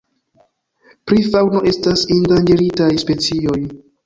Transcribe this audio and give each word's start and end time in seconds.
Pri 1.11 1.25
faŭno 1.35 1.61
estas 1.73 2.07
endanĝeritaj 2.17 2.89
specioj. 3.05 3.61